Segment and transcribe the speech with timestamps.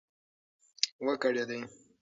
[1.05, 1.59] و کړېدی.